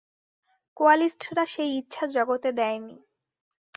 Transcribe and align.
কোয়ালিস্টরা 0.77 1.43
সেই 1.45 1.71
ইচ্ছা 1.77 2.03
জগতে 2.07 2.49
দেয় 2.51 2.79
নি। 2.79 2.95